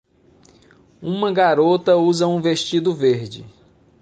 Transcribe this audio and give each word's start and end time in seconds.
Uma 0.99 1.31
garota 1.31 1.95
usa 1.95 2.25
um 2.27 2.41
vestido 2.41 2.91
verde. 2.91 3.45